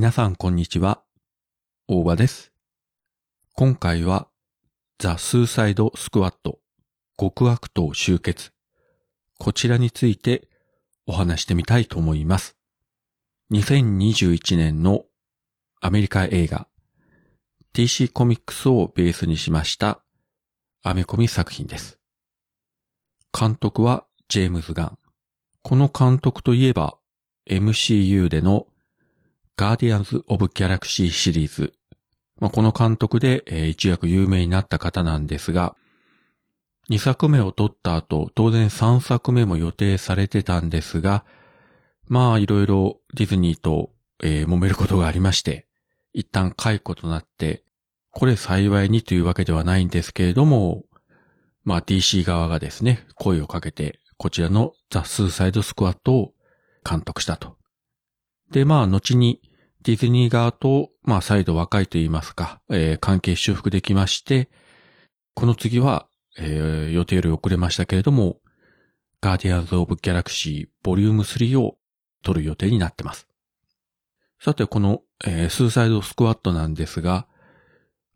[0.00, 1.02] 皆さんこんにちは。
[1.86, 2.54] 大場です。
[3.52, 4.28] 今回は
[4.98, 6.58] ザ・スーサイド・スクワット
[7.18, 8.52] 極悪党集結
[9.38, 10.48] こちらについて
[11.06, 12.56] お話してみたいと思います。
[13.52, 15.04] 2021年の
[15.82, 16.66] アメリカ映画
[17.74, 20.00] TC コミックスをベースにしました
[20.82, 21.98] アメコミ作品です。
[23.38, 24.98] 監督はジェームズ・ガン。
[25.62, 26.96] この監督といえば
[27.46, 28.66] MCU での
[29.60, 31.74] ガーディアンズ・オブ・ギャラクシーシリーズ。
[32.38, 35.76] まあ、この監督で、えー一躍有名になった方なんですが、
[36.88, 41.26] 2作目を撮った後、当然3作目も予定されてたんですが、
[42.08, 43.90] まあいろいろディズニーと、
[44.22, 45.66] えー揉めることがありまして、
[46.14, 47.62] 一旦解雇となって、
[48.12, 50.84] これ幸いにというわけではないんですけれども、
[51.64, 56.32] まあ DC 側がですね、声をかけて、こちらのザ・スーサイド・スクワットを
[56.82, 57.58] 監督したと。
[58.50, 59.42] で、まあ後に
[59.82, 64.50] ディズニー側と、まあ再度若いと言いますか、えー関係修復できまして、
[65.34, 66.06] この次は、
[66.38, 68.38] えー予定より遅れましたけれども、
[69.20, 71.76] ガーディアンズ・オブ・ギャラクシーボリューム3を
[72.22, 73.26] 撮る予定になってます。
[74.38, 77.26] さて、この、えースーサイド・スクワットなんですが、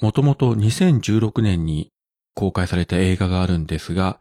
[0.00, 1.90] もともと2016年に
[2.34, 4.20] 公開された映画があるんですが、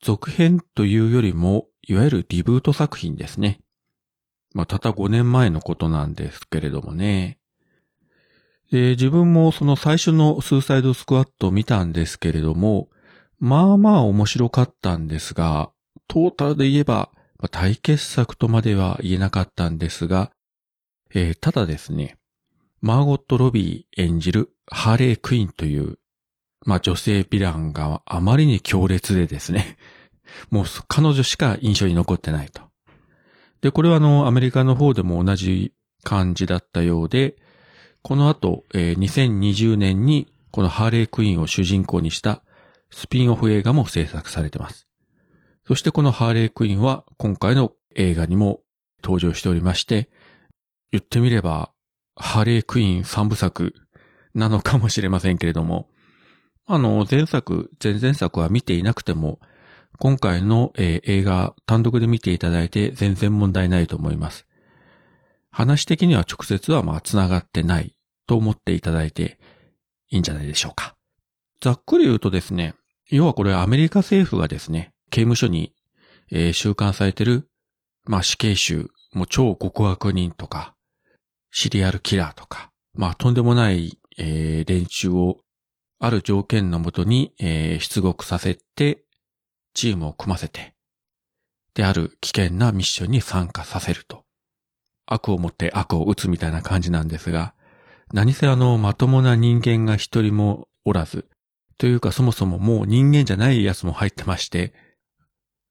[0.00, 3.60] 続編というよりも、いわゆるリブート作品ですね。
[4.58, 7.38] まあ、たった5年前のことなんですけれどもね。
[8.72, 12.88] で、自分もその最初のスーサイドスクワットを見たんですけれども、
[13.38, 15.70] まあまあ面白かったんですが、
[16.08, 20.32] トータルで言えば、まあ大傑作とまでは言えなかったんですが、
[21.14, 22.16] えーただですね、
[22.80, 26.00] マーゴット・ロビー演じるハーレー・クイーンという、
[26.66, 29.76] まあ女性ヴィランがあまりに強烈でですね、
[30.50, 32.57] もう彼女しか印象に残ってないと。
[33.60, 35.72] で、これはあの、アメリカの方でも同じ
[36.04, 37.36] 感じだったようで、
[38.02, 42.42] この後、えー2020年にこのハーレークイーンを主人公にした
[42.90, 44.88] スピンオフ映画も制作されてます。
[45.66, 48.60] そしてこのハーレークイーンは今回の映画にも
[49.02, 50.08] 登場しておりまして、
[50.90, 51.72] 言ってみれば、
[52.16, 53.74] ハーレークイーン三部作
[54.34, 55.88] なのかもしれませんけれども、
[56.66, 59.40] あの、前作、前々作は見ていなくても、
[60.00, 64.46] 今回の、えー映画単独で見ていただいて全然問題ないと思います。
[65.50, 67.96] 話的には直接はまあ繋がってない
[68.28, 69.38] と思っていただいて
[70.10, 70.94] いいんじゃないでしょうか。
[71.60, 72.74] ざっくり言うとですね、
[73.10, 75.72] 要はこれアメリカ政府がですね、刑務所に、
[76.30, 77.48] えー収監されてる、
[78.04, 80.76] まあ死刑囚、もう超極悪人とか、
[81.50, 85.38] シリアルキラーとか、まあとんでもない、えー連中を
[85.98, 89.02] ある条件のもとに、えー出獄させて、
[89.78, 90.74] チームを組ませて、
[91.74, 94.24] である危険なミッションに参加させると。
[95.06, 97.54] 悪をもって悪を打つみたいな感じなんですが、
[98.12, 101.26] 何せあの、まともな人間が一人もおらず、
[101.78, 104.74] というかそもそももう人間じゃないやつも入ってまして、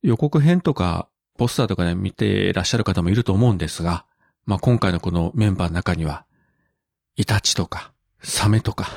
[0.01, 4.05] 予告編とかポスターとかで見てらっしゃる方もいると思うんですが、
[4.45, 6.25] まあ、今回のこのメンバーの中には、
[7.17, 7.91] イタチとか、
[8.23, 8.87] サメとか、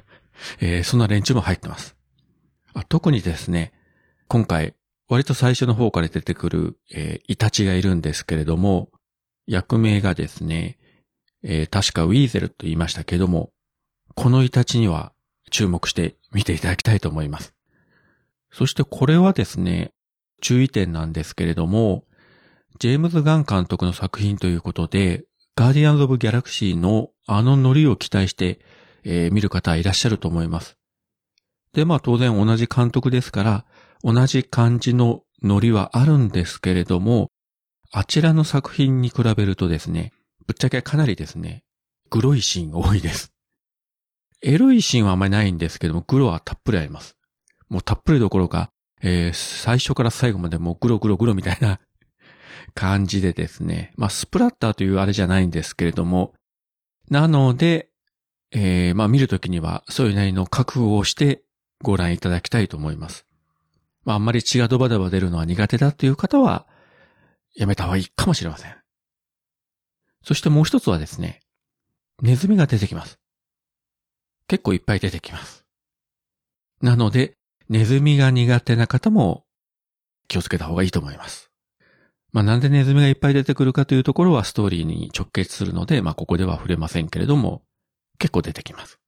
[0.60, 1.94] えーそんな連中も入ってます。
[2.72, 3.72] あ特にですね、
[4.28, 4.74] 今回、
[5.08, 8.90] 割と最初の方から出てくる、えーイタチがいるんですけれども、
[9.46, 10.78] 役名がですね、
[11.44, 13.52] えー確かウィーゼルと言いましたけども、
[14.16, 15.12] このイタチには
[15.52, 17.54] 注目して見ていただきたいと思います。
[18.50, 19.92] そしてこれはですね、
[20.42, 22.04] 注意点なんですけれども、
[22.80, 28.58] ジェームズ・ガン監督の作品ということで、ガーディアンズ・オブ・ギャラクシーのあのノリを期待して、
[29.04, 30.76] えー見る方いらっしゃると思います。
[31.72, 33.64] で、まあ当然同じ監督ですから、
[34.08, 37.32] 同じ感じのノリはあるんですけれども、
[37.90, 40.12] あちらの作品に比べるとですね、
[40.46, 41.64] ぶっちゃけかなりですね、
[42.08, 43.32] グロいシーンが多いです。
[44.42, 47.16] エロいシーンはあんまりないんですけども、グロはたっぷりあります。
[47.68, 48.70] もうたっぷりどころか、
[49.02, 51.80] えー最初から最後までもうグログログロみたいな
[52.74, 56.32] 感じでですね、まあスプラッターというあれじゃないんですけれども、
[57.10, 57.90] なので、
[58.52, 61.42] えーまあ見るときにはそういうなりの覚悟をして
[61.82, 63.25] ご覧いただきたいと思います。
[64.06, 66.66] まああんまり血がドバドバ出るのは苦手だという方は、
[67.56, 68.76] やめた方がいいかもしれません。
[70.22, 71.40] そしてもう一つはですね、
[72.22, 73.18] ネズミが出てきます。
[74.48, 75.66] 結構いっぱい出てきます。
[76.80, 77.36] なので、
[77.68, 79.44] ネズミが苦手な方も
[80.28, 81.50] 気をつけた方がいいと思います。
[82.32, 87.62] まあなんでネズミがいっぱい出てくるかというところはストーリーに直結するので、まあここでは触れませんけれども、
[88.18, 89.00] 結構出てきます。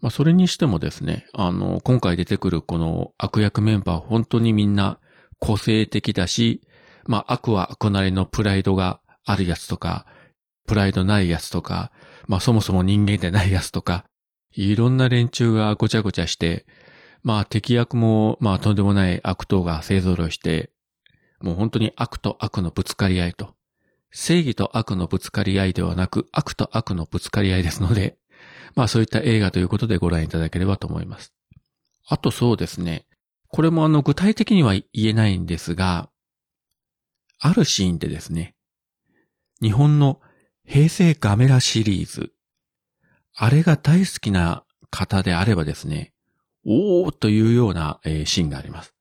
[0.00, 5.00] まあそれにしてもですね、あの、今回出てくるこの悪役メンバー本当にみんな
[5.38, 6.62] 個性的だし、
[7.06, 10.06] まあ悪は悪なりのプライドがあるやつとか、
[10.66, 11.90] プライドないやつとか、
[12.26, 14.04] まあそもそも人間でないやつとか、
[14.52, 16.66] いろんな連中がごちゃごちゃして、
[17.22, 20.70] まあ敵役もまあとんでもない悪党が勢揃いして、
[21.40, 23.54] もう本当に悪と悪のぶつかり合いと、
[24.10, 28.17] 正義と悪のぶつかり合いではなく悪と悪のぶつかり合いですので、
[28.78, 31.34] まあそういった映画ということでご覧いただければと思います。
[32.06, 33.06] あとそうですね。
[33.48, 36.10] これもあの具体的には言えないんですが、
[37.40, 38.54] あるシーンでですね、
[39.60, 40.20] 日本の
[40.64, 42.30] 平成ガメラシリーズ、
[43.34, 46.12] あれが大好きな方であればですね、
[46.64, 48.94] おーというような、え、シーンがあります。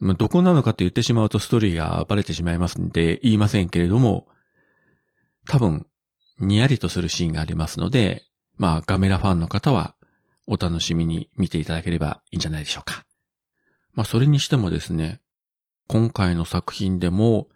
[0.00, 4.28] ま、どこなのかと言ってしまうとストーリーがバレてしまいますんで言いませんけれども、
[5.48, 5.86] 多分、
[6.38, 8.26] にやりとするシーンがありますので、
[8.60, 9.94] まあ、ガメラファンの方は
[10.46, 13.06] お楽しみに見ていただければいいんじゃないでしょうか。
[13.94, 15.22] まあ、それにしてもですね、
[15.88, 17.48] 今回の作品でも、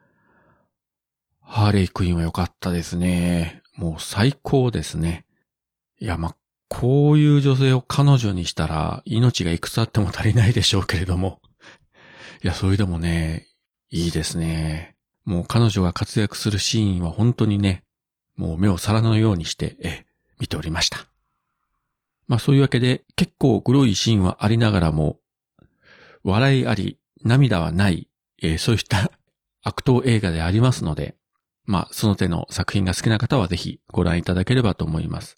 [1.42, 3.60] ハーレイクイーンは良かったですね。
[3.76, 5.26] もう最高ですね。
[6.00, 6.36] いや、まあ、
[6.70, 11.42] こういう女性を彼女にしたら命がいくつあっても足りないでしょうけれども。
[12.42, 13.46] いや、それでもね、
[13.90, 14.96] いいですね。
[15.26, 17.84] もう彼女が活躍するシーンは本当にね、
[18.36, 20.06] もう目を皿のようにして、え、
[20.38, 21.06] 見ておりました。
[22.26, 25.18] まあそういうわけで結構グロいシーンはありながらも、
[26.22, 28.08] 笑いあり、涙はない、
[28.42, 29.10] えー、そういった
[29.62, 31.16] 悪党映画でありますので、
[31.64, 35.36] まあその手の作品が好きな方はぜひご覧いただければと思います。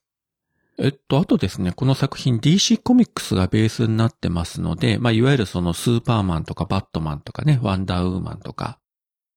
[0.79, 8.79] えっと、あとですね、この作品 DC コミックスがベースになってますので、まあ、いわゆるそのスーパーマンとかバットマンとかね、ワンダーウーマンとか、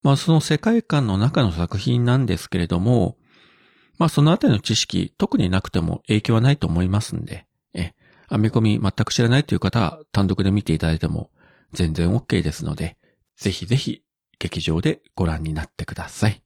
[0.03, 3.15] まあ、その世界観の中の作品なんですけれども、
[3.99, 7.93] まあ、そのあたりの知識、特になくても影響はないと思いますんで、え、
[8.29, 11.29] 編み込み全く知らないという方は単独で見ていただいても
[11.73, 12.97] 全然 OK ですので、
[13.37, 14.01] ぜひぜひ
[14.39, 16.41] 劇場でご覧になってください。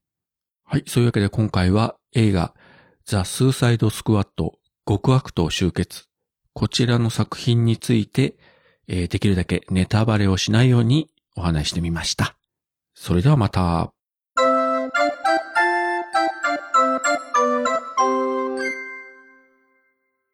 [0.66, 2.56] はい、そういうわけで今回は映画
[3.06, 4.58] ザ・スーサイド・スクワット
[4.88, 6.06] 極悪党集結。
[6.54, 8.36] こちらの作品について、
[8.88, 12.36] えー、できるだけネタバレをしないようにお話してみました。
[12.96, 13.94] それではまた。